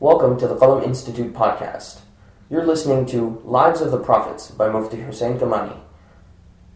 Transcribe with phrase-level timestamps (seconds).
[0.00, 2.00] Welcome to the Qalam Institute podcast.
[2.48, 5.78] You're listening to Lives of the Prophets by Mufti Hussain Kamani.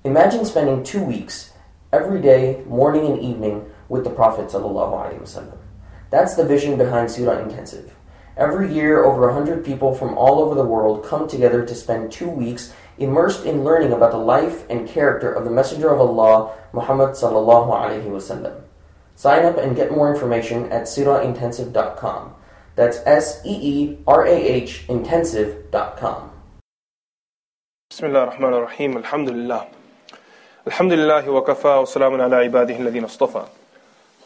[0.04, 1.52] Imagine spending two weeks,
[1.90, 4.52] every day, morning and evening, with the Prophet.
[6.10, 7.96] That's the vision behind Seerah Intensive.
[8.36, 12.28] Every year, over 100 people from all over the world come together to spend two
[12.28, 17.16] weeks immersed in learning about the life and character of the Messenger of Allah, Muhammad.
[17.16, 17.32] Sign
[19.46, 22.34] up and get more information at seerahintensive.com.
[22.76, 26.30] That's S E E R A H intensive.com.
[27.90, 29.64] بسم الله الرحمن الرحيم الحمد لله
[30.66, 33.44] الحمد لله وكفى وسلام على عباده الذين اصطفى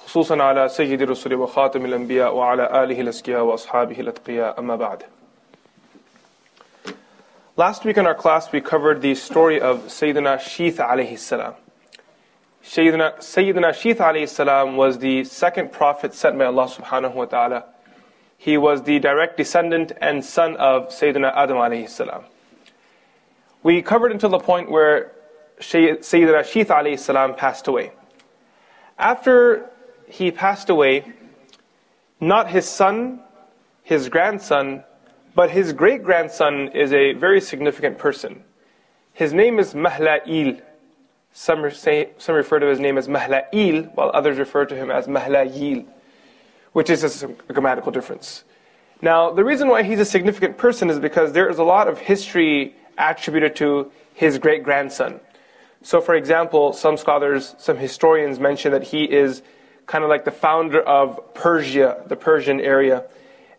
[0.04, 5.02] خصوصا على سيد الرسل وخاتم الأنبياء وعلى آله الأزكياء وأصحابه الأتقياء أما بعد
[7.56, 11.54] Last week in our class we covered the story of Sayyidina Sheeth alayhi salam.
[12.64, 17.64] Sayyidina, Sayyidina Sheeth alayhi salam was the second prophet sent by Allah subhanahu wa ta'ala
[18.38, 22.22] he was the direct descendant and son of Sayyidina Adam alayhi salam.
[23.64, 25.12] We covered until the point where
[25.60, 27.90] Sayyidina Sheeth alayhi salam passed away.
[28.96, 29.68] After
[30.06, 31.12] he passed away,
[32.20, 33.20] not his son,
[33.82, 34.84] his grandson,
[35.34, 38.44] but his great grandson is a very significant person.
[39.12, 40.62] His name is Mahla'il.
[41.32, 45.06] Some, say, some refer to his name as Mahla'il, while others refer to him as
[45.06, 45.86] Mahla'il,
[46.78, 48.44] which is a grammatical difference.
[49.02, 51.98] Now, the reason why he's a significant person is because there is a lot of
[51.98, 55.18] history attributed to his great grandson.
[55.82, 59.42] So, for example, some scholars, some historians mention that he is
[59.86, 63.06] kind of like the founder of Persia, the Persian area.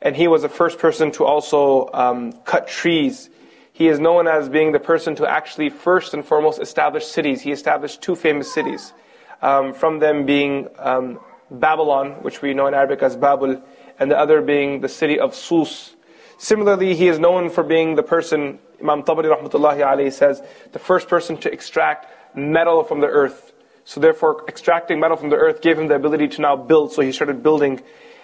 [0.01, 3.29] And he was the first person to also um, cut trees.
[3.73, 7.41] He is known as being the person to actually first and foremost establish cities.
[7.41, 8.93] He established two famous cities,
[9.41, 11.19] um, from them being um,
[11.51, 13.61] Babylon, which we know in Arabic as Babel,
[13.99, 15.95] and the other being the city of Sus.
[16.37, 21.09] Similarly, he is known for being the person, Imam Tabari rahmatullahi alayhi says, the first
[21.09, 23.51] person to extract metal from the earth.
[23.83, 26.93] So therefore, extracting metal from the earth gave him the ability to now build.
[26.93, 27.81] So he started building.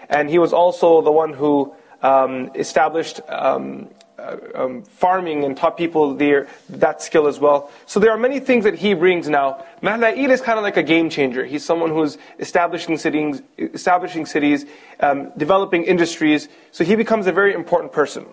[0.08, 5.78] And he was also the one who um, established um, uh, um, farming and taught
[5.78, 7.70] people their, that skill as well.
[7.86, 9.66] So there are many things that he brings now.
[9.81, 11.46] Mahla'il is kind of like a game changer.
[11.46, 14.66] He's someone who's establishing cities, establishing cities,
[15.00, 16.48] um, developing industries.
[16.72, 18.26] So he becomes a very important person.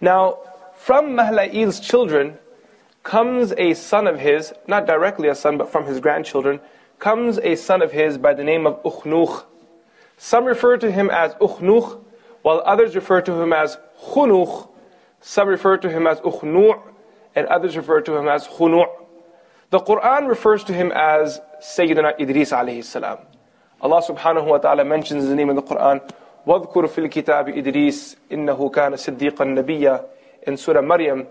[0.00, 0.38] Now,
[0.76, 2.38] from Mahla'il's children,
[3.04, 6.60] comes a son of his, not directly a son, but from his grandchildren,
[6.98, 9.44] comes a son of his by the name of Ukhnukh.
[10.16, 12.02] Some refer to him as Ukhnukh,
[12.43, 14.69] while others refer to him as Khunukh.
[15.21, 16.81] Some refer to him as Ukhnu'
[17.35, 18.87] and others refer to him as Khunu'.
[19.69, 23.19] The Quran refers to him as Sayyidina Idris alayhi salam.
[23.81, 26.01] Allah subhanahu wa ta'ala mentions his name in the Quran.
[26.47, 30.05] وَاذْكُرْ فِي الْكِتَابِ إِدْرِيسِ إِنَّهُ كَانَ صِدِّيقًا نَبِيًّا
[30.47, 31.27] in Surah Maryam.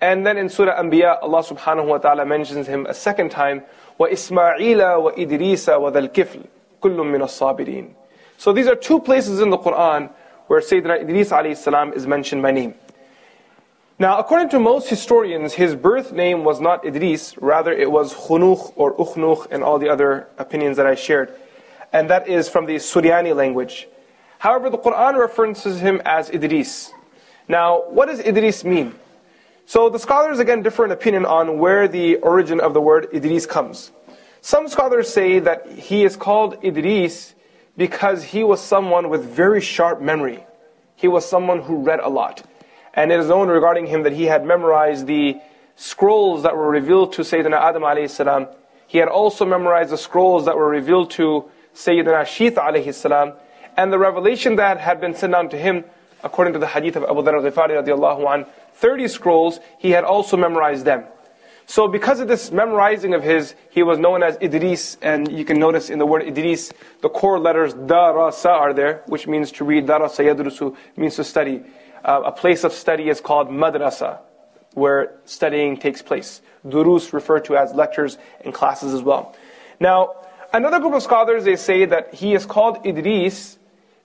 [0.00, 3.62] And then in Surah Anbiya, Allah subhanahu wa ta'ala mentions him a second time,
[3.98, 6.46] وَإِسْمَاعِيلَ وَإِدْرِيسَ وَذَا الْكِفْلِ
[6.82, 7.90] كُلٌّ مِّنَ الصَّابِرِينَ
[8.38, 10.10] So these are two places in the Quran
[10.47, 12.75] where Sayyidina Idris alayhi is mentioned by name.
[13.97, 18.73] Now, according to most historians, his birth name was not Idris, rather it was Khunukh
[18.75, 21.33] or Ukhnukh and all the other opinions that I shared.
[21.93, 23.87] And that is from the Suryani language.
[24.39, 26.91] However, the Quran references him as Idris.
[27.47, 28.95] Now, what does Idris mean?
[29.65, 33.45] So the scholars again differ in opinion on where the origin of the word Idris
[33.45, 33.91] comes.
[34.41, 37.33] Some scholars say that he is called Idris
[37.77, 40.45] because he was someone with very sharp memory.
[40.95, 42.43] He was someone who read a lot.
[42.93, 45.37] And it is known regarding him that he had memorized the
[45.75, 48.47] scrolls that were revealed to Sayyidina Adam alayhi salam.
[48.87, 53.33] He had also memorized the scrolls that were revealed to Sayyidina Sheeth alayhi salam.
[53.75, 55.83] And the revelation that had been sent down to him,
[56.23, 60.37] according to the hadith of Abu Dharr al-Ghifari radiallahu anh, 30 scrolls, he had also
[60.37, 61.03] memorized them.
[61.67, 65.59] So because of this memorizing of his, he was known as Idris, and you can
[65.59, 66.71] notice in the word Idris,
[67.01, 71.63] the core letters darasa are there, which means to read, darasa yadrusu, means to study.
[72.03, 74.19] Uh, a place of study is called madrasa,
[74.73, 76.41] where studying takes place.
[76.67, 79.35] Durus referred to as lectures and classes as well.
[79.79, 80.13] Now,
[80.53, 83.57] another group of scholars, they say that he is called Idris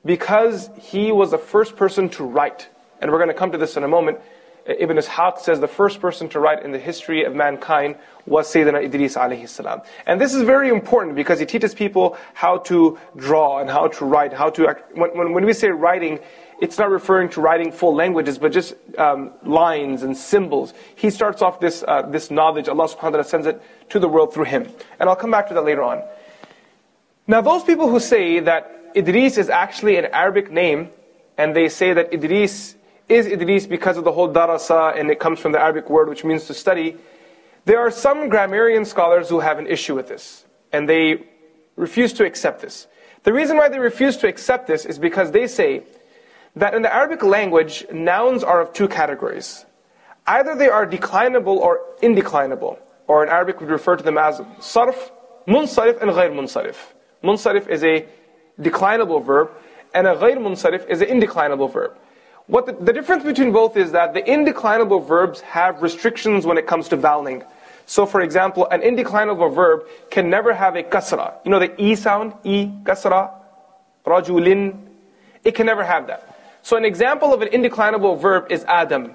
[0.05, 2.69] because he was the first person to write.
[3.01, 4.19] And we're going to come to this in a moment.
[4.67, 7.97] Ibn Ishaq says the first person to write in the history of mankind
[8.27, 9.83] was Sayyidina Idris alayhi salam.
[10.07, 14.05] And this is very important because he teaches people how to draw and how to
[14.05, 16.21] write, how to, when, when, when we say writing,
[16.61, 20.75] it's not referring to writing full languages, but just um, lines and symbols.
[20.95, 24.09] He starts off this, uh, this knowledge, Allah subhanahu wa ta'ala sends it to the
[24.09, 24.69] world through him.
[24.99, 26.03] And I'll come back to that later on.
[27.27, 30.91] Now those people who say that Idris is actually an Arabic name,
[31.39, 32.77] and they say that Idris
[33.11, 36.25] is Idris because of the whole darasa and it comes from the Arabic word which
[36.25, 36.97] means to study.
[37.65, 41.27] There are some grammarian scholars who have an issue with this and they
[41.77, 42.87] refuse to accept this.
[43.25, 45.83] The reason why they refuse to accept this is because they say
[46.57, 49.67] that in the Arabic language, nouns are of two categories.
[50.27, 55.11] Either they are declinable or indeclinable, or in Arabic we refer to them as sarf,
[55.47, 56.77] munsarif, and ghayr munsarif.
[57.23, 58.07] Munsarif is a
[58.61, 59.51] declinable verb,
[59.95, 61.97] and a ghayr munsarif is an indeclinable verb.
[62.51, 66.67] What the, the, difference between both is that the indeclinable verbs have restrictions when it
[66.67, 67.45] comes to voweling.
[67.87, 71.35] So for example, an indeclinable verb can never have a kasra.
[71.45, 73.31] You know the e sound, e, kasra,
[74.05, 74.77] rajulin.
[75.45, 76.59] It can never have that.
[76.63, 79.13] So an example of an indeclinable verb is Adam.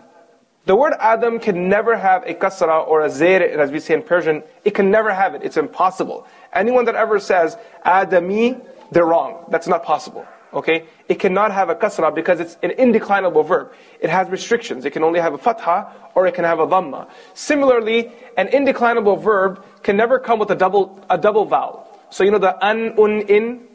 [0.66, 4.02] The word Adam can never have a kasra or a zair, as we say in
[4.02, 4.44] Persian.
[4.64, 5.44] It can never have it.
[5.44, 6.26] It's impossible.
[6.54, 8.56] Anyone that ever says Adami,
[8.92, 9.44] they're wrong.
[9.50, 10.26] That's not possible.
[10.56, 10.86] Okay?
[11.10, 13.74] It cannot have a kasra because it's an indeclinable verb.
[14.00, 14.86] It has restrictions.
[14.86, 17.10] It can only have a fatha or it can have a dhamma.
[17.34, 21.88] Similarly, an indeclinable verb can never come with a double, a double vowel.
[22.10, 23.68] So you know the an, un, in,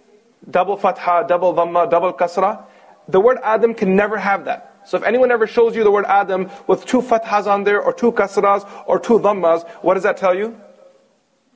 [0.51, 2.65] double fatha, double dhamma, double kasra.
[3.09, 4.81] The word Adam can never have that.
[4.87, 7.93] So if anyone ever shows you the word Adam with two fathas on there, or
[7.93, 10.59] two kasras, or two dhammas, what does that tell you?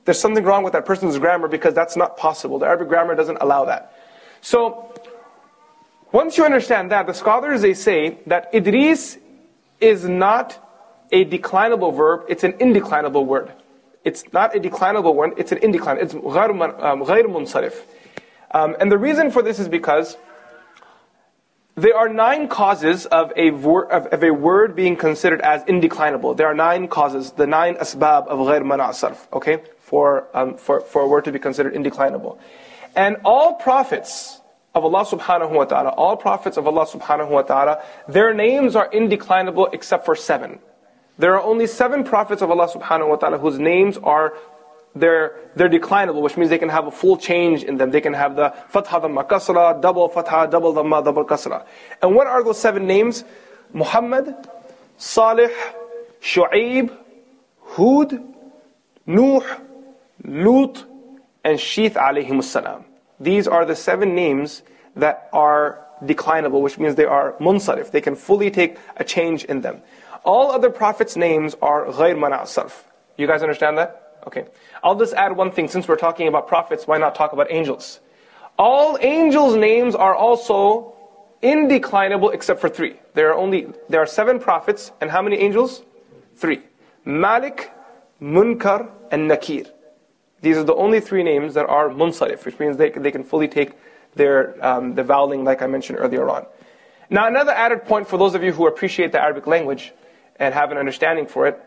[0.05, 2.59] There's something wrong with that person's grammar because that's not possible.
[2.59, 3.91] The Arabic grammar doesn't allow that.
[4.41, 4.93] So,
[6.12, 9.18] once you understand that, the scholars they say that Idris
[9.80, 10.58] is not
[11.12, 13.52] a declinable verb, it's an indeclinable word.
[14.04, 17.82] It's not a declinable word, it's an indeclinable, it's غير munsarif.
[18.52, 20.16] Um, and the reason for this is because
[21.76, 26.36] there are nine causes of a, wor- of, of, a word being considered as indeclinable.
[26.36, 30.80] There are nine causes, the nine asbab of ghair mana' sarf, okay, for, um, for,
[30.80, 32.38] for a word to be considered indeclinable.
[32.96, 34.40] And all prophets
[34.75, 38.89] of Allah subhanahu wa ta'ala, all prophets of Allah subhanahu wa ta'ala, their names are
[38.89, 40.59] indeclinable except for seven.
[41.17, 44.33] There are only seven prophets of Allah subhanahu wa ta'ala whose names are
[44.97, 47.91] they're, they're declinable, which means they can have a full change in them.
[47.91, 51.65] They can have the fatha, dhamma, kasra, double fatha, double dhamma, double kasra.
[52.01, 53.25] And what are those seven names?
[53.73, 54.33] Muhammad,
[54.97, 55.51] Salih,
[56.21, 56.95] Shu'aib,
[57.61, 58.23] Hud,
[59.05, 59.41] Nuh,
[60.23, 60.85] Lut,
[61.43, 62.84] and Sheeth alayhim salam.
[63.19, 64.63] These are the seven names
[64.95, 67.91] that are declinable, which means they are munsarif.
[67.91, 69.81] They can fully take a change in them.
[70.23, 72.45] All other prophets' names are ghayr mana'
[73.17, 74.19] You guys understand that?
[74.27, 74.45] Okay.
[74.83, 75.67] I'll just add one thing.
[75.67, 77.99] Since we're talking about prophets, why not talk about angels?
[78.57, 80.93] All angels' names are also
[81.43, 82.95] indeclinable except for three.
[83.13, 85.83] There are only there are seven prophets, and how many angels?
[86.35, 86.61] Three.
[87.05, 87.71] Malik,
[88.21, 89.67] Munkar, and Nakir.
[90.45, 93.47] These are the only three names that are munsarif, which means they, they can fully
[93.47, 93.71] take
[94.13, 96.45] their um, the voweling like I mentioned earlier on.
[97.09, 99.91] Now another added point for those of you who appreciate the Arabic language
[100.35, 101.59] and have an understanding for it,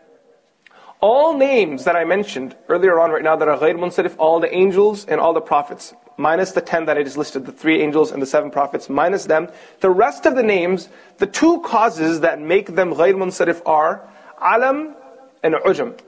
[1.01, 4.53] all names that I mentioned earlier on right now that are ghayr munsarif, all the
[4.55, 8.13] angels and all the prophets, minus the ten that I just listed, the three angels
[8.13, 9.49] and the seven prophets, minus them,
[9.81, 10.87] the rest of the names,
[11.17, 14.09] the two causes that make them ghayr munsarif are
[14.39, 14.95] alam
[15.43, 15.99] and ujum.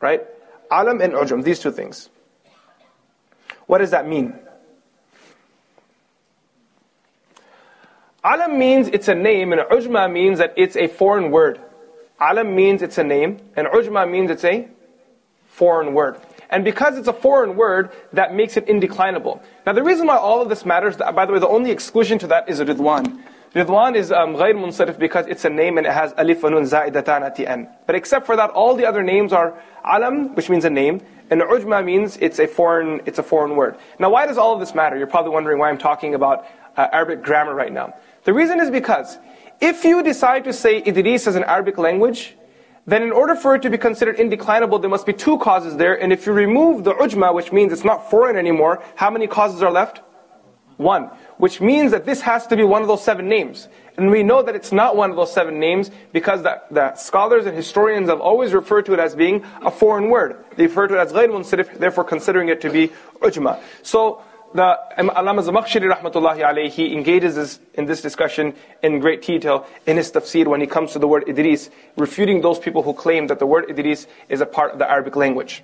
[0.00, 0.22] Right?
[0.72, 2.08] Alam and ujam, these two things.
[3.66, 4.34] What does that mean?
[8.24, 11.60] Alam means it's a name, and ujma means that it's a foreign word.
[12.20, 14.68] Alam means it's a name, and ujma means it's a
[15.46, 16.18] foreign word.
[16.48, 19.42] And because it's a foreign word, that makes it indeclinable.
[19.66, 22.26] Now the reason why all of this matters, by the way, the only exclusion to
[22.28, 23.22] that is a ridwan.
[23.53, 26.63] Ridwan is um, غير munsarif because it's a name and it has alif and nun
[26.63, 27.67] za'idatan at the end.
[27.85, 31.41] But except for that, all the other names are alam, which means a name, and
[31.41, 33.77] ujma means it's a foreign, it's a foreign word.
[33.99, 34.97] Now why does all of this matter?
[34.97, 36.45] You're probably wondering why I'm talking about
[36.75, 37.95] uh, Arabic grammar right now.
[38.25, 39.17] The reason is because
[39.59, 42.35] if you decide to say Idris as an Arabic language,
[42.85, 46.01] then in order for it to be considered indeclinable, there must be two causes there.
[46.01, 49.61] And if you remove the ujma, which means it's not foreign anymore, how many causes
[49.61, 50.01] are left?
[50.81, 51.09] One.
[51.37, 53.67] Which means that this has to be one of those seven names.
[53.97, 57.47] And we know that it's not one of those seven names because the, the scholars
[57.47, 60.45] and historians have always referred to it as being a foreign word.
[60.55, 62.89] They refer to it as غير munsarif, therefore considering it to be
[63.21, 63.59] ujma.
[63.81, 64.21] So,
[64.53, 69.97] the Allama Zamakhshari rahmatullahi alayhi, he engages this, in this discussion in great detail in
[69.97, 73.39] his tafsir when he comes to the word Idris, refuting those people who claim that
[73.39, 75.63] the word Idris is a part of the Arabic language.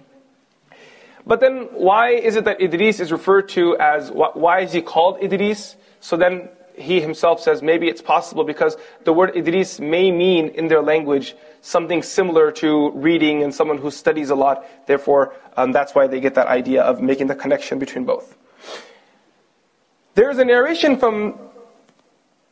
[1.28, 5.23] But then, why is it that Idris is referred to as, why is he called
[5.23, 5.76] Idris?
[6.00, 10.68] So then, he himself says maybe it's possible because the word Idris may mean in
[10.68, 14.64] their language something similar to reading and someone who studies a lot.
[14.87, 18.37] Therefore, um, that's why they get that idea of making the connection between both.
[20.14, 21.38] There is a narration from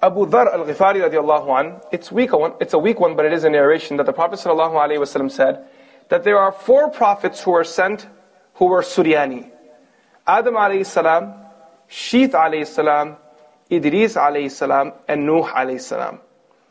[0.02, 2.30] Abu Dhar al-Ghifari radiallahu an, it's, weak
[2.60, 5.64] it's a weak one, but it is a narration that the Prophet said
[6.08, 8.06] that there are four prophets who were sent
[8.56, 9.50] who were Suryani.
[10.26, 11.34] Adam alayhi salam,
[11.88, 13.16] Sheeth alayhi salam,
[13.70, 16.20] Idris alayhi salam, and Nuh alayhi salam.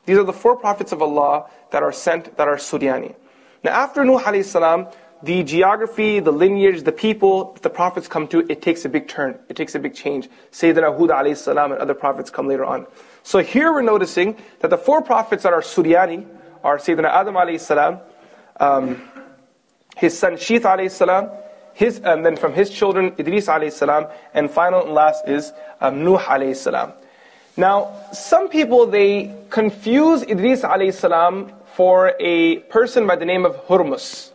[0.06, 3.15] These are the four prophets of Allah that are sent that are Suryani.
[3.63, 4.88] Now after Nuh alayhi salam,
[5.24, 9.39] the geography, the lineage, the people the prophets come to, it takes a big turn.
[9.50, 10.30] It takes a big change.
[10.51, 12.88] Sayyidina Hud alayhi salam and other prophets come later on.
[13.24, 16.27] So here we're noticing that the four prophets that are Suryani
[16.63, 18.00] are Sayyidina Adam alayhi salam,
[18.60, 19.01] um,
[19.96, 21.30] his son Sheeth alayhi salam,
[21.75, 25.51] his, and then from his children Idris alayhi salam, and final and last is
[25.82, 26.94] um, Nuh alayhi salam.
[27.58, 33.55] Now, some people they confuse Idris alayhi salam for a person by the name of
[33.67, 34.32] Hurmus.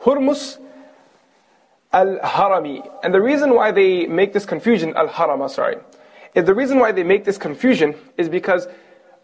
[0.00, 0.58] Hurmus
[1.92, 2.88] al-Harami.
[3.04, 5.76] And the reason why they make this confusion, al-Harama, sorry,
[6.34, 8.66] is the reason why they make this confusion is because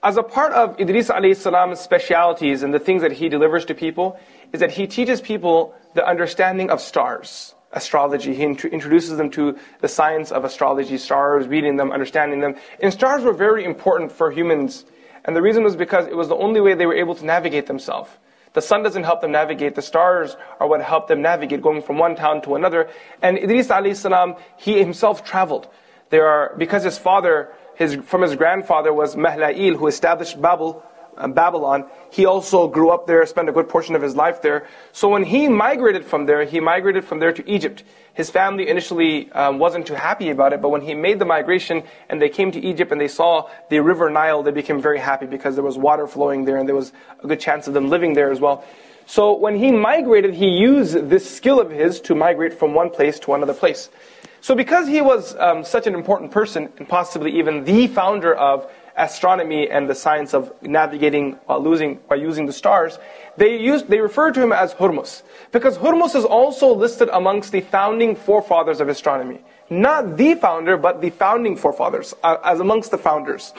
[0.02, 4.18] as a part of Idris salam's specialities and the things that he delivers to people,
[4.52, 8.34] is that he teaches people the understanding of stars, astrology.
[8.34, 12.54] He int- introduces them to the science of astrology, stars, reading them, understanding them.
[12.80, 14.84] And stars were very important for humans.
[15.24, 17.66] And the reason was because it was the only way they were able to navigate
[17.66, 18.10] themselves.
[18.54, 19.74] The sun doesn't help them navigate.
[19.74, 22.88] The stars are what help them navigate, going from one town to another.
[23.20, 25.68] And Idris salam, he himself traveled.
[26.10, 30.82] There are, because his father, his, from his grandfather was Mahla'il, who established Babel,
[31.16, 31.86] uh, Babylon.
[32.10, 34.66] He also grew up there, spent a good portion of his life there.
[34.90, 37.84] So when he migrated from there, he migrated from there to Egypt.
[38.14, 41.84] His family initially um, wasn't too happy about it, but when he made the migration
[42.08, 45.26] and they came to Egypt and they saw the river Nile, they became very happy
[45.26, 46.92] because there was water flowing there and there was
[47.22, 48.64] a good chance of them living there as well.
[49.06, 53.20] So when he migrated, he used this skill of his to migrate from one place
[53.20, 53.88] to another place.
[54.40, 58.70] So because he was um, such an important person, and possibly even the founder of
[58.96, 62.98] astronomy and the science of navigating while, losing, while using the stars,
[63.36, 65.22] they, use, they refer to him as Hurmus.
[65.52, 69.40] Because Hurmus is also listed amongst the founding forefathers of astronomy.
[69.70, 73.52] Not the founder, but the founding forefathers, uh, as amongst the founders.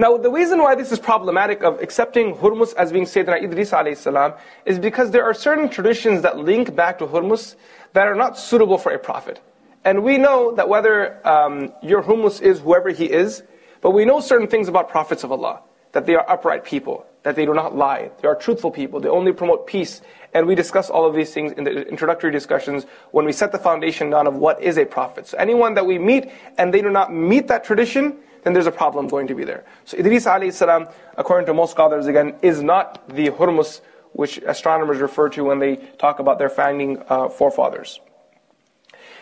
[0.00, 4.38] Now, the reason why this is problematic of accepting Hurmus as being Sayyidina Idris alayhi
[4.64, 7.56] is because there are certain traditions that link back to Hurmus
[7.94, 9.40] that are not suitable for a prophet.
[9.84, 13.42] And we know that whether um, your Hurmus is whoever he is,
[13.80, 17.34] but we know certain things about prophets of Allah, that they are upright people, that
[17.34, 20.00] they do not lie, they are truthful people, they only promote peace.
[20.32, 23.58] And we discuss all of these things in the introductory discussions when we set the
[23.58, 25.26] foundation down of what is a prophet.
[25.26, 28.72] So anyone that we meet and they do not meet that tradition, then there's a
[28.72, 29.64] problem going to be there.
[29.84, 33.80] So Idris alayhi salam, according to most scholars again, is not the Hurmus
[34.12, 38.00] which astronomers refer to when they talk about their founding uh, forefathers.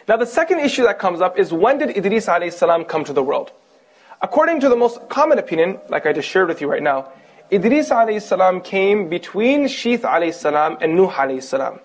[0.09, 3.13] Now the second issue that comes up is when did Idris alayhi salam come to
[3.13, 3.51] the world?
[4.23, 7.13] According to the most common opinion, like I just shared with you right now,
[7.53, 11.81] Idris alayhi salam came between Sheeth alayhi salam and Nuh alayhi salam.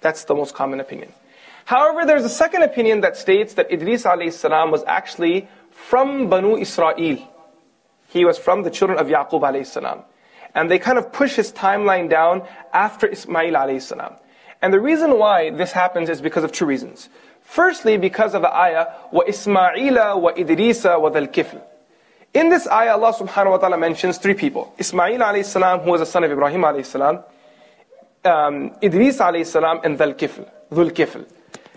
[0.00, 1.12] That's the most common opinion.
[1.64, 5.48] However, there's a second opinion that states that Idris alayhi salam was actually
[5.88, 7.18] from Banu Israel.
[8.08, 10.00] He was from the children of Yaqub alayhi salam.
[10.54, 14.14] And they kind of push his timeline down after Ismail alayhi salam.
[14.62, 17.08] And the reason why this happens is because of two reasons.
[17.42, 21.60] Firstly, because of the ayah, wa Ismaila wa Idrisa wa Dal Kifl.
[22.32, 24.72] In this ayah, Allah subhanahu wa ta'ala mentions three people.
[24.78, 27.22] Ismail alayhi salam, who was a son of Ibrahim alayhi salam,
[28.24, 31.26] um, Idris alayhi salam, and Dal Kifl, Dhul Kifl.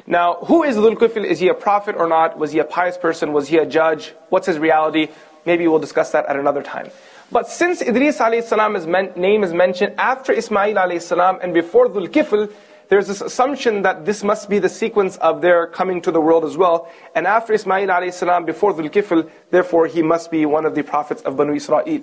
[0.09, 1.25] Now, who is Dhul Kifl?
[1.25, 2.39] Is he a prophet or not?
[2.39, 3.33] Was he a pious person?
[3.33, 4.13] Was he a judge?
[4.29, 5.09] What's his reality?
[5.45, 6.89] Maybe we'll discuss that at another time.
[7.29, 8.85] But since Idris alayhi salam's
[9.17, 12.49] name is mentioned after Ismail alayhi and before Dhul Kifl,
[12.87, 16.45] there's this assumption that this must be the sequence of their coming to the world
[16.45, 16.89] as well.
[17.13, 21.21] And after Ismail alayhi before Dhul Kifl, therefore he must be one of the prophets
[21.23, 22.01] of Banu Israel.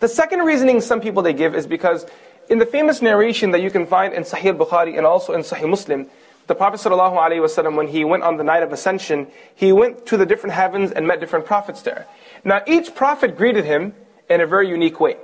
[0.00, 2.06] The second reasoning some people they give is because
[2.48, 5.70] in the famous narration that you can find in Sahih Bukhari and also in Sahih
[5.70, 6.10] Muslim,
[6.46, 10.26] the Prophet ﷺ, when he went on the night of ascension, he went to the
[10.26, 12.06] different heavens and met different prophets there.
[12.44, 13.94] Now each prophet greeted him
[14.30, 15.16] in a very unique way.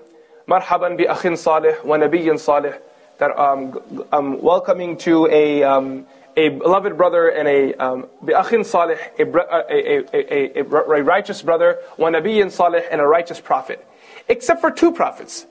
[0.49, 2.75] Marhaban bi akhin salih wa nabiyyin salih
[3.19, 8.99] that um, um, welcoming to a, um, a beloved brother and a um, bi'akhin salih,
[9.17, 13.87] a, a, a, a, righteous brother, wa nabiyyin salih, and a righteous prophet.
[14.29, 15.47] Except for two prophets.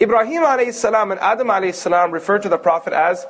[0.00, 3.24] Ibrahim alayhi salam and Adam alayhi salam refer to the prophet as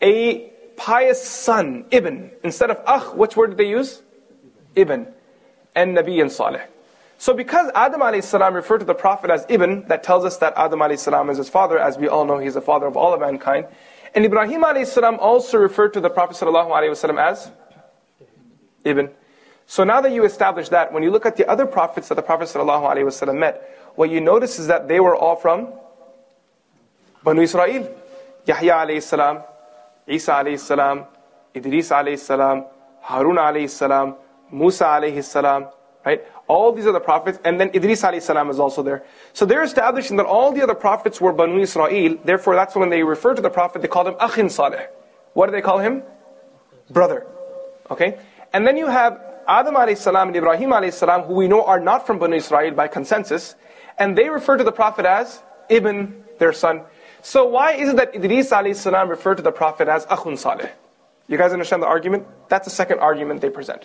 [0.00, 2.30] a pious son, ibn.
[2.44, 4.02] Instead of akh, which word did they use?
[4.74, 5.06] Ibn.
[5.74, 6.62] And Nabi and salih.
[7.18, 8.34] So because Adam a.s.
[8.34, 11.08] referred to the Prophet as Ibn, that tells us that Adam a.s.
[11.08, 13.66] is his father, as we all know he's the father of all of mankind.
[14.14, 14.96] And Ibrahim a.s.
[14.98, 17.50] also referred to the Prophet ﷺ as
[18.84, 19.10] Ibn.
[19.66, 22.22] So now that you establish that, when you look at the other prophets that the
[22.22, 25.72] Prophet ﷺ met, what you notice is that they were all from
[27.24, 27.90] Banu Israel.
[28.46, 29.42] Yahya alayhi salam,
[30.06, 31.04] Isa alayhi salam,
[31.54, 32.64] Idris alayhi salam,
[33.00, 34.16] Harun alayhi salam,
[34.52, 35.68] Musa alayhi salam,
[36.04, 36.24] right?
[36.46, 39.04] All these other prophets, and then Idris alayhi salam is also there.
[39.32, 42.18] So they're establishing that all the other prophets were Banu Israel.
[42.24, 44.88] Therefore, that's when they refer to the prophet, they call him Akhin Saleh.
[45.32, 46.02] What do they call him?
[46.90, 47.26] Brother.
[47.90, 48.18] Okay?
[48.52, 51.80] And then you have Adam alayhi salam and Ibrahim alayhi salam, who we know are
[51.80, 53.54] not from Banu Israel by consensus,
[53.98, 56.82] and they refer to the prophet as Ibn, their son.
[57.26, 60.70] So why is it that Idris salam referred to the prophet as Akhun Saleh?
[61.26, 62.24] You guys understand the argument?
[62.48, 63.84] That's the second argument they present.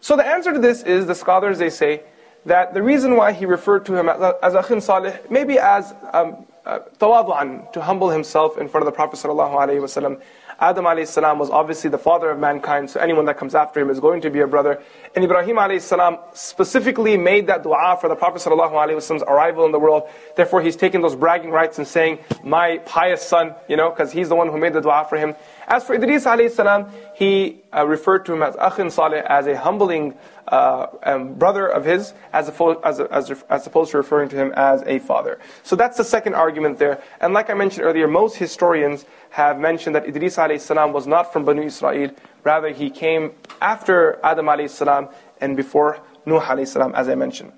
[0.00, 2.02] So the answer to this is the scholars they say
[2.46, 6.46] that the reason why he referred to him as, as Akhun Saleh, maybe as um,
[6.70, 10.20] uh, to humble himself in front of the Prophet sallallahu alaihi wasallam,
[10.60, 13.98] Adam salam was obviously the father of mankind, so anyone that comes after him is
[13.98, 14.82] going to be a brother.
[15.16, 20.02] And Ibrahim salam specifically made that dua for the Prophet wasallam's arrival in the world.
[20.36, 24.28] Therefore, he's taking those bragging rights and saying, my pious son, you know, because he's
[24.28, 25.34] the one who made the dua for him.
[25.70, 30.16] As for Idris salam, he uh, referred to him as Akhin Saleh, as a humbling
[30.48, 34.82] uh, um, brother of his, as, as, as, as opposed to referring to him as
[34.82, 35.38] a father.
[35.62, 37.00] So that's the second argument there.
[37.20, 41.44] And like I mentioned earlier, most historians have mentioned that Idris salam was not from
[41.44, 42.10] Banu Israel,
[42.42, 43.30] rather he came
[43.62, 45.08] after Adam salam
[45.40, 47.52] and before Nuh salam, as I mentioned.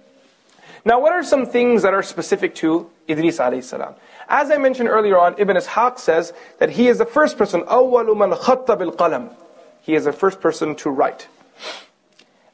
[0.84, 3.94] Now, what are some things that are specific to Idris salam?
[4.31, 8.07] As I mentioned earlier on, Ibn Ishaq says that he is the first person, أول
[8.07, 9.33] من خط بالقلم.
[9.81, 11.27] He is the first person to write.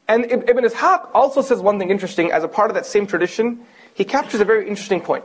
[0.07, 3.65] And Ibn Ishaq also says one thing interesting as a part of that same tradition.
[3.93, 5.23] He captures a very interesting point.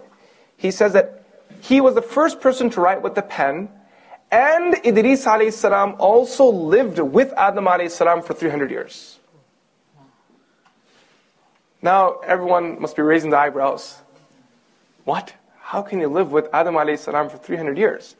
[0.56, 1.24] He says that
[1.60, 3.68] he was the first person to write with the pen,
[4.30, 9.18] and Idris salam also lived with Adam salam for 300 years.
[11.80, 13.98] Now everyone must be raising the eyebrows.
[15.04, 15.34] What?
[15.73, 18.15] How can you live with Adam salam for 300 years?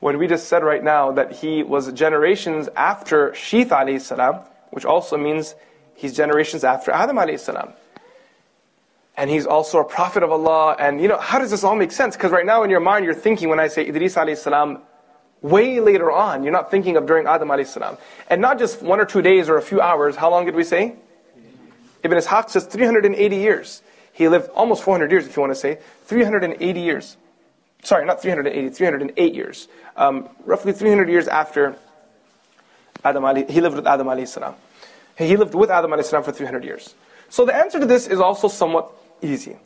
[0.00, 3.68] When we just said right now that he was generations after Shith
[4.02, 4.40] salam,
[4.72, 5.54] which also means
[5.94, 7.74] He's generations after Adam salam.
[9.16, 10.74] And he's also a prophet of Allah.
[10.80, 12.16] And you know, how does this all make sense?
[12.16, 14.82] Because right now in your mind, you're thinking when I say Idris salam,
[15.42, 16.42] way later on.
[16.42, 17.98] You're not thinking of during Adam salam.
[18.28, 20.16] And not just one or two days or a few hours.
[20.16, 20.96] How long did we say?
[22.02, 23.82] Ibn Ishaq says 380 years.
[24.16, 25.78] He lived almost 400 years, if you want to say.
[26.06, 27.18] 380 years.
[27.82, 29.68] Sorry, not 380, 308 years.
[29.94, 31.76] Um, roughly 300 years after
[33.04, 34.54] Adam alayhi, he lived with Adam alayhi salam.
[35.18, 36.94] He lived with Adam salam for 300 years.
[37.28, 39.58] So the answer to this is also somewhat easy.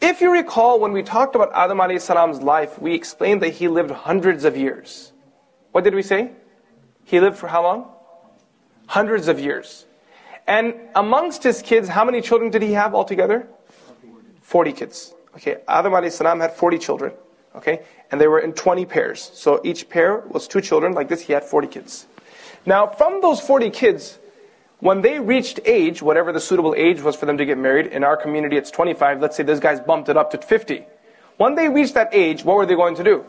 [0.00, 3.66] If you recall, when we talked about Adam Ali salam's life, we explained that he
[3.66, 5.10] lived hundreds of years.
[5.72, 6.30] What did we say?
[7.02, 7.90] He lived for how long?
[8.86, 9.84] Hundreds of years.
[10.46, 13.48] And amongst his kids, how many children did he have altogether?
[14.50, 15.14] 40 kids.
[15.36, 17.12] Okay, Adam salam had 40 children.
[17.54, 19.30] Okay, and they were in 20 pairs.
[19.32, 20.92] So each pair was two children.
[20.92, 22.06] Like this, he had 40 kids.
[22.66, 24.18] Now, from those 40 kids,
[24.80, 28.02] when they reached age, whatever the suitable age was for them to get married, in
[28.02, 30.84] our community it's 25, let's say this guy's bumped it up to 50.
[31.36, 33.24] When they reached that age, what were they going to do?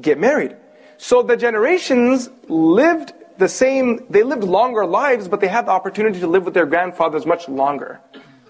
[0.00, 0.56] Get married.
[0.98, 6.18] So the generations lived the same, they lived longer lives, but they had the opportunity
[6.20, 8.00] to live with their grandfathers much longer.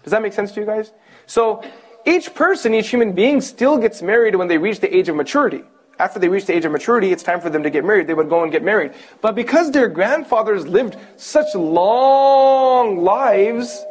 [0.03, 0.93] Does that make sense to you guys?
[1.27, 1.63] So
[2.07, 5.65] each person, each human being still gets married when they reach the age of maturity
[6.03, 8.09] after they reach the age of maturity, it's time for them to get married.
[8.09, 8.93] They would go and get married.
[9.21, 13.85] But because their grandfathers lived such long lives,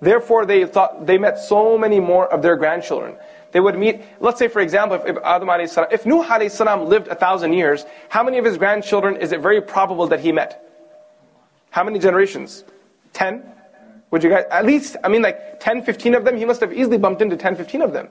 [0.00, 3.16] therefore they thought they met so many more of their grandchildren.
[3.52, 7.14] They would meet, let's say for example, if Adam salam, if Nuh salam lived a
[7.14, 10.58] thousand years, how many of his grandchildren is it very probable that he met?
[11.70, 12.64] How many generations?
[13.12, 13.44] Ten?
[14.12, 16.72] Would you guys, at least, I mean like 10, 15 of them, he must have
[16.72, 18.08] easily bumped into 10, 15 of them.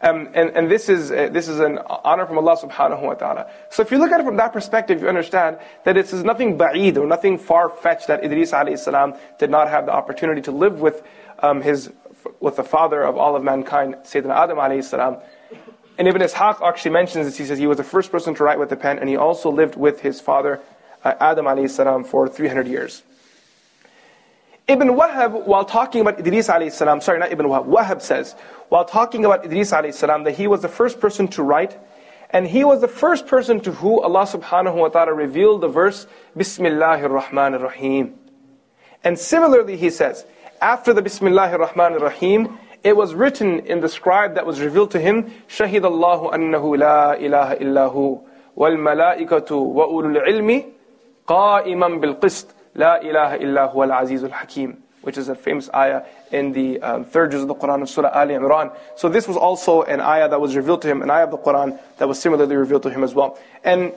[0.00, 3.50] Um, and, and this is uh, this is an honor from Allah subhanahu wa ta'ala.
[3.70, 6.56] So if you look at it from that perspective, you understand that it is nothing
[6.56, 10.80] ba'id or nothing far-fetched that Idris alayhi salam did not have the opportunity to live
[10.80, 11.02] with
[11.40, 11.90] um, his
[12.38, 15.16] with the father of all of mankind, Sayyidina Adam alayhi salam.
[15.98, 17.36] And Ibn Ishaq actually mentions this.
[17.36, 19.50] He says he was the first person to write with the pen, and he also
[19.50, 20.60] lived with his father,
[21.02, 23.02] uh, Adam alayhi salam, for 300 years.
[24.68, 28.34] Ibn Wahab, while talking about Idris alayhi salam, sorry, not Ibn Wahab, Wahab says,
[28.68, 31.78] while talking about Idris alayhi salam, that he was the first person to write,
[32.28, 36.06] and he was the first person to who Allah subhanahu wa ta'ala revealed the verse,
[36.36, 38.14] Bismillahir Rahmanir Rahim.
[39.02, 40.26] And similarly, he says,
[40.60, 45.00] after the Bismillahir Rahmanir Rahim, it was written in the scribe that was revealed to
[45.00, 48.22] him, Shahid Allahu annahu la ilaha illahu
[48.54, 50.66] wal malaikatu wa ulul ilmi
[51.26, 56.02] qa'iman bil qist La ilaha illa huwa al-azizul hakim which is a famous ayah
[56.32, 58.76] in the um, third juz of the Quran of Surah Ali Imran.
[58.96, 61.38] So this was also an ayah that was revealed to him, an ayah of the
[61.38, 63.38] Quran that was similarly revealed to him as well.
[63.64, 63.92] And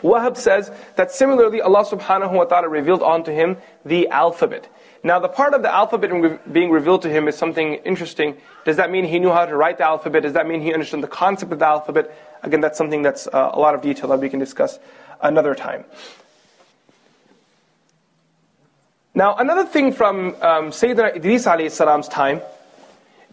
[0.00, 4.68] Wahab says that similarly Allah subhanahu wa ta'ala revealed onto him the alphabet.
[5.04, 8.36] Now the part of the alphabet being revealed to him is something interesting.
[8.64, 10.22] Does that mean he knew how to write the alphabet?
[10.22, 12.16] Does that mean he understood the concept of the alphabet?
[12.42, 14.78] Again, that's something that's uh, a lot of detail that we can discuss
[15.20, 15.84] another time.
[19.13, 22.41] Now, another thing from um, Sayyidina Idris salam's time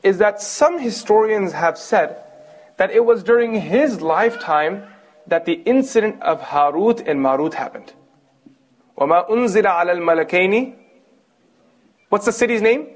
[0.02, 2.16] is that some historians have said
[2.76, 4.84] that it was during his lifetime
[5.26, 7.92] that the incident of Harut and Marut happened.
[8.98, 10.74] وَمَا أُنزِلَ عَلَى الْمَلَكَيْنِ
[12.08, 12.88] What's the city's name?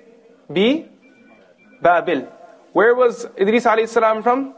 [0.53, 0.87] B?
[1.83, 2.29] Babil.
[2.73, 4.55] Where was Idris salam from?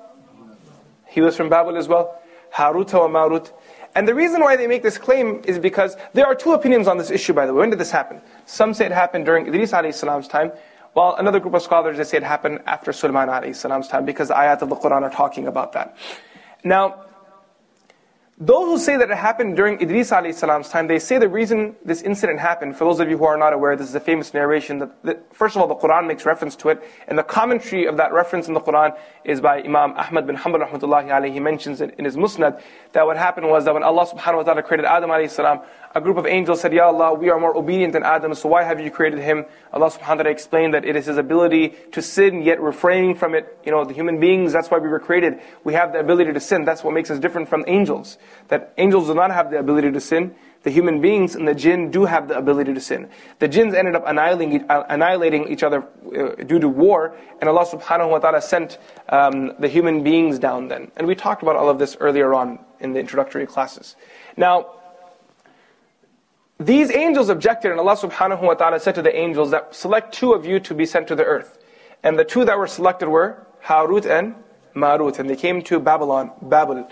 [1.08, 2.20] He was from Babel as well.
[2.54, 3.52] Harut wa Marut.
[3.95, 6.97] And the reason why they make this claim is because there are two opinions on
[6.97, 7.61] this issue, by the way.
[7.61, 8.21] When did this happen?
[8.45, 10.51] Some say it happened during Idris salam's time,
[10.93, 14.33] while another group of scholars they say it happened after Sulaiman salam's time because the
[14.33, 15.95] ayat of the Quran are talking about that.
[16.63, 17.04] Now,
[18.37, 22.01] those who say that it happened during Idris salam's time, they say the reason this
[22.01, 24.79] incident happened, for those of you who are not aware, this is a famous narration
[24.79, 27.95] that, that, first of all, the Quran makes reference to it, and the commentary of
[27.95, 28.93] that reference in the Quran
[29.23, 31.31] is by Imam Ahmad bin Hanbal rahmatullahi alayhi.
[31.31, 34.43] He mentions it in his Musnad, that what happened was that when Allah subhanahu wa
[34.43, 35.61] ta'ala created Adam alayhi salam,
[35.95, 38.63] a group of angels said, Ya Allah, we are more obedient than Adam, so why
[38.63, 39.45] have you created him?
[39.71, 43.33] Allah subhanahu wa ta'ala explained that it is his ability to sin, yet refraining from
[43.33, 43.57] it.
[43.65, 45.39] You know, the human beings, that's why we were created.
[45.63, 46.65] We have the ability to sin.
[46.65, 48.17] That's what makes us different from angels.
[48.49, 50.35] That angels do not have the ability to sin.
[50.63, 53.07] The human beings and the jinn do have the ability to sin.
[53.39, 58.09] The jinns ended up annihilating, annihilating each other uh, due to war, and Allah subhanahu
[58.09, 60.91] wa ta'ala sent um, the human beings down then.
[60.97, 63.95] And we talked about all of this earlier on in the introductory classes.
[64.35, 64.74] Now,
[66.59, 70.33] these angels objected, and Allah subhanahu wa ta'ala said to the angels that select two
[70.33, 71.57] of you to be sent to the earth.
[72.01, 74.35] And the two that were selected were Harut and
[74.73, 76.87] Marut, and they came to Babylon, Babel.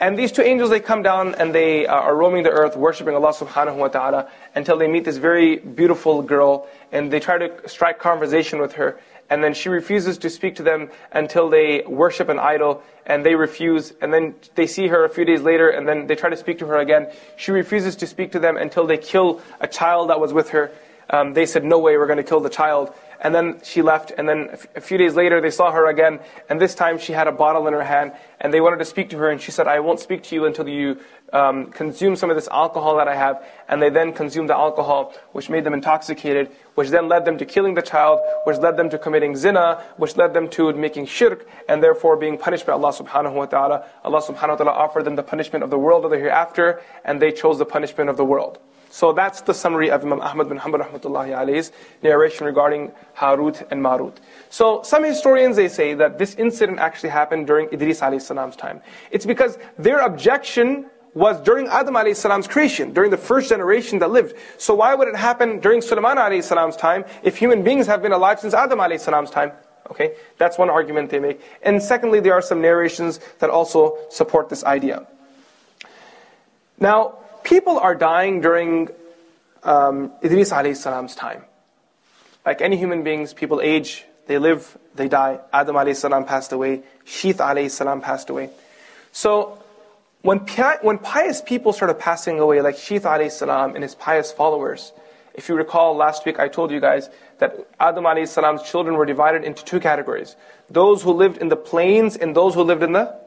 [0.00, 3.14] And these two angels, they come down and they uh, are roaming the earth, worshiping
[3.14, 7.68] Allah subhanahu wa ta'ala, until they meet this very beautiful girl, and they try to
[7.68, 12.28] strike conversation with her and then she refuses to speak to them until they worship
[12.28, 15.88] an idol, and they refuse, and then they see her a few days later, and
[15.88, 17.08] then they try to speak to her again.
[17.36, 20.70] She refuses to speak to them until they kill a child that was with her.
[21.10, 22.94] Um, they said, No way, we're going to kill the child.
[23.20, 26.60] And then she left, and then a few days later they saw her again, and
[26.60, 29.18] this time she had a bottle in her hand, and they wanted to speak to
[29.18, 30.98] her, and she said, I won't speak to you until you
[31.32, 35.14] um, consume some of this alcohol that I have, and they then consumed the alcohol,
[35.32, 38.90] which made them intoxicated, which then led them to killing the child, which led them
[38.90, 42.92] to committing zina, which led them to making shirk, and therefore being punished by Allah
[42.92, 43.86] subhanahu wa ta'ala.
[44.04, 47.22] Allah subhanahu wa ta'ala offered them the punishment of the world or the hereafter, and
[47.22, 48.58] they chose the punishment of the world.
[48.94, 51.72] So that's the summary of Imam Ahmad bin Hanbal rahmatullahi alayhi's
[52.04, 54.18] narration regarding Harut and Marut.
[54.50, 58.80] So some historians they say that this incident actually happened during Idris alayhi salam's time.
[59.10, 64.12] It's because their objection was during Adam alayhi salam's creation, during the first generation that
[64.12, 64.36] lived.
[64.58, 68.12] So why would it happen during Sulaiman alayhi salam's time if human beings have been
[68.12, 69.50] alive since Adam alayhi salam's time?
[69.90, 71.40] Okay, that's one argument they make.
[71.62, 75.04] And secondly, there are some narrations that also support this idea.
[76.78, 78.88] Now, people are dying during
[79.62, 81.44] um, Idris alayhi salam's time.
[82.44, 85.40] Like any human beings, people age, they live, they die.
[85.52, 86.82] Adam alayhi salam passed away.
[87.04, 88.50] Shith alayhi salam passed away.
[89.12, 89.62] So
[90.22, 90.38] when,
[90.82, 94.92] when pious people started passing away, like Shith alayhi salam and his pious followers,
[95.34, 99.06] if you recall last week I told you guys that Adam alayhi salam's children were
[99.06, 100.36] divided into two categories.
[100.70, 103.18] Those who lived in the plains and those who lived in the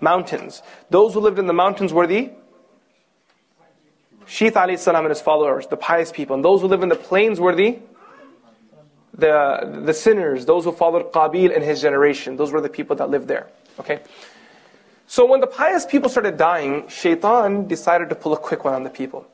[0.00, 0.62] mountains.
[0.88, 2.30] Those who lived in the mountains were the
[4.30, 6.34] Alayhi salam and his followers, the pious people.
[6.34, 7.78] And those who live in the plains were the
[9.12, 12.36] the, the sinners, those who followed Qabil and his generation.
[12.36, 13.48] Those were the people that lived there.
[13.78, 14.00] Okay?
[15.06, 18.84] So when the pious people started dying, Shaitan decided to pull a quick one on
[18.84, 19.26] the people.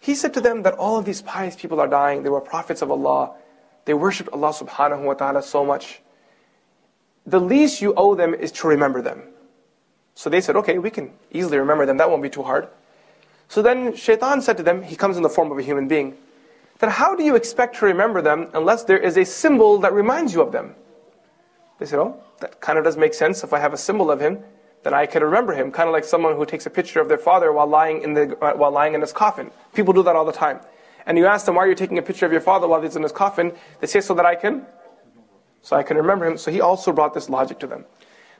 [0.00, 2.24] He said to them that all of these pious people are dying.
[2.24, 3.34] They were prophets of Allah.
[3.84, 6.00] They worshipped Allah subhanahu wa ta'ala so much.
[7.24, 9.22] The least you owe them is to remember them.
[10.14, 11.98] So they said, okay, we can easily remember them.
[11.98, 12.68] That won't be too hard.
[13.52, 16.16] So then Shaitan said to them, he comes in the form of a human being,
[16.78, 20.32] that how do you expect to remember them unless there is a symbol that reminds
[20.32, 20.74] you of them?
[21.78, 23.44] They said, oh, that kind of does make sense.
[23.44, 24.38] If I have a symbol of him,
[24.84, 25.70] then I can remember him.
[25.70, 28.38] Kind of like someone who takes a picture of their father while lying in, the,
[28.42, 29.50] uh, while lying in his coffin.
[29.74, 30.58] People do that all the time.
[31.04, 32.96] And you ask them, why are you taking a picture of your father while he's
[32.96, 33.52] in his coffin?
[33.80, 34.64] They say, so that I can,
[35.60, 36.38] so I can remember him.
[36.38, 37.84] So he also brought this logic to them.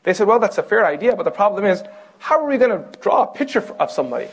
[0.05, 1.83] They said, well, that's a fair idea, but the problem is,
[2.17, 4.29] how are we going to draw a picture of somebody?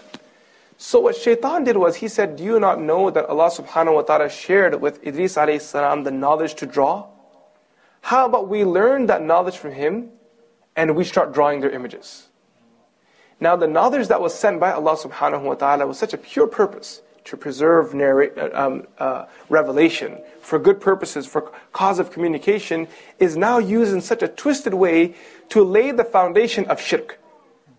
[0.82, 4.02] So what shaitan did was he said, Do you not know that Allah subhanahu wa
[4.02, 7.06] ta'ala shared with Idris alayhi salam the knowledge to draw?
[8.00, 10.12] How about we learn that knowledge from him
[10.78, 12.30] and we start drawing their images?
[13.42, 16.48] Now the knowledge that was sent by Allah subhanahu wa ta'ala was such a pure
[16.48, 22.88] purpose to preserve uh, um, uh, revelation for good purposes, for cause of communication,
[23.20, 25.14] is now used in such a twisted way
[25.50, 27.20] to lay the foundation of shirk,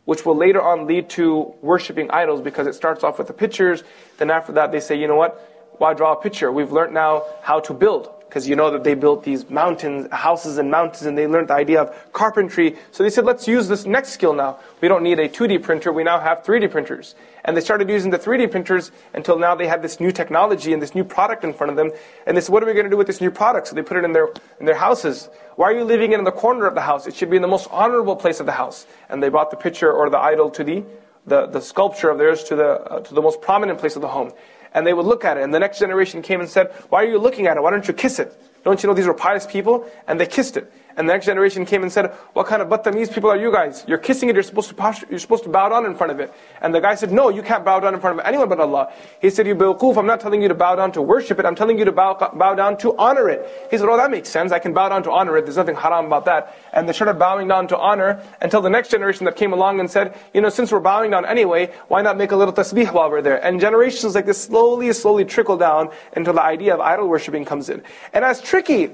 [0.05, 3.85] which will later on lead to worshipping idols because it starts off with the pictures.
[4.19, 5.47] Then after that, they say, you know what?
[5.79, 6.53] Why draw a picture?
[6.53, 10.57] We've learned now how to build because you know that they built these mountains, houses
[10.57, 12.77] and mountains, and they learned the idea of carpentry.
[12.93, 14.61] So they said, let's use this next skill now.
[14.81, 17.17] We don't need a 2D printer, we now have 3D printers.
[17.45, 20.81] And they started using the 3D printers until now they had this new technology and
[20.81, 21.91] this new product in front of them.
[22.25, 23.67] And they said, what are we going to do with this new product?
[23.67, 24.29] So they put it in their,
[24.61, 25.29] in their houses.
[25.57, 27.09] Why are you leaving it in the corner of the house?
[27.09, 28.87] It should be in the most honorable place of the house.
[29.09, 30.85] And they brought the picture or the idol to the,
[31.27, 34.09] the, the sculpture of theirs to the, uh, to the most prominent place of the
[34.09, 34.33] home
[34.75, 35.43] and they would look at it.
[35.43, 37.63] And the next generation came and said, Why are you looking at it?
[37.63, 38.33] Why don't you kiss it?
[38.65, 39.87] Don't you know these were pious people?
[40.07, 40.73] And they kissed it.
[40.97, 43.85] And the next generation came and said, What kind of badtameez people are you guys?
[43.87, 46.21] You're kissing it, you're supposed to posture, you're supposed to bow down in front of
[46.21, 46.33] it.
[46.61, 48.93] And the guy said, No, you can't bow down in front of anyone but Allah.
[49.21, 51.55] He said, You bewakoof, I'm not telling you to bow down to worship it, I'm
[51.55, 53.47] telling you to bow, bow down to honor it.
[53.71, 54.53] He said, Oh, that makes sense.
[54.53, 55.47] I can bow down to honor it.
[55.47, 56.57] There's nothing haram about that.
[56.73, 59.91] And they started bowing down to honor until the next generation that came along and
[59.91, 63.11] said, You know, since we're bowing down anyway, why not make a little tasbih while
[63.11, 63.45] we're there?
[63.45, 67.69] And generations like this slowly, slowly trickle down until the idea of idol worshipping comes
[67.69, 67.83] in.
[68.13, 68.91] And as tricky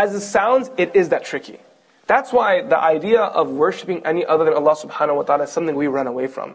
[0.00, 1.58] as it sounds, it is that tricky.
[2.06, 5.76] That's why the idea of worshipping any other than Allah subhanahu wa ta'ala is something
[5.76, 6.54] we run away from.